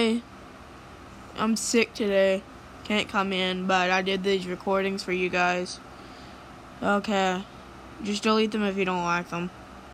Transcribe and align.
today. 0.00 0.22
I'm 1.36 1.56
sick 1.56 1.94
today. 1.94 2.42
Can't 2.84 3.08
come 3.08 3.32
in, 3.32 3.66
but 3.66 3.90
I 3.90 4.02
did 4.02 4.24
these 4.24 4.46
recordings 4.46 5.02
for 5.02 5.12
you 5.12 5.28
guys. 5.28 5.78
Okay. 6.82 7.42
Just 8.02 8.22
delete 8.22 8.52
them 8.52 8.62
if 8.62 8.76
you 8.76 8.84
don't 8.84 9.04
like 9.04 9.28
them. 9.28 9.50